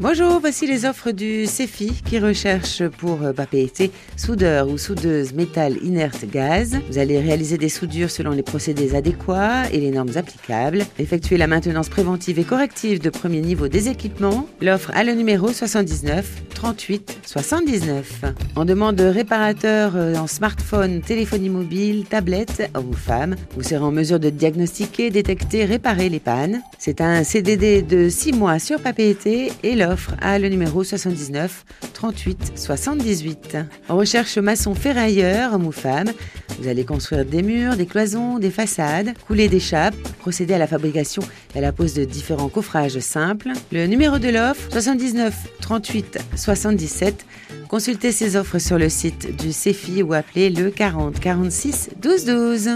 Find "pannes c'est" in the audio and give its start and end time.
26.20-27.00